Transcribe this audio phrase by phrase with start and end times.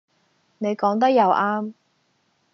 [0.57, 1.73] 你講得又啱